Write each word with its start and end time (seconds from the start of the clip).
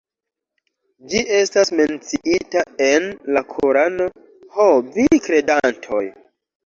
Ĝi 1.11 1.19
estas 1.39 1.71
menciita 1.81 2.63
en 2.85 3.05
la 3.37 3.45
Korano: 3.55 4.09
"Ho 4.57 4.67
vi 4.97 5.07
kredantoj! 5.27 6.05